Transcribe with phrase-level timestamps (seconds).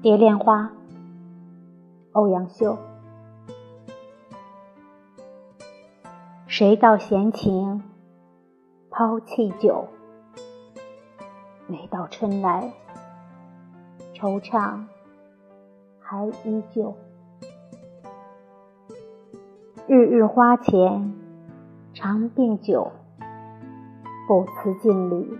[0.00, 0.70] 蝶恋花，
[2.12, 2.78] 欧阳修。
[6.46, 7.82] 谁道闲情
[8.90, 9.88] 抛弃酒？
[11.66, 12.72] 每到春来，
[14.14, 14.84] 惆怅
[15.98, 16.94] 还依旧。
[19.88, 21.12] 日日花前
[21.92, 22.92] 常病酒，
[24.28, 25.36] 不辞镜里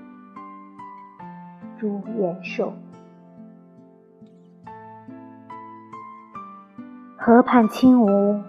[1.79, 2.73] 朱颜瘦。
[7.21, 8.41] 河畔轻舞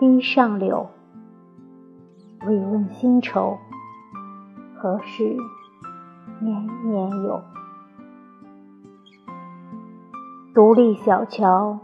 [0.00, 0.90] 堤上柳，
[2.44, 3.56] 未问新愁，
[4.76, 5.36] 何事
[6.40, 7.40] 年年有？
[10.52, 11.78] 独立小桥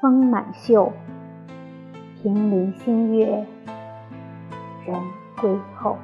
[0.00, 0.92] 风满袖，
[2.20, 3.46] 平林新月
[4.84, 5.00] 人
[5.40, 5.96] 归后。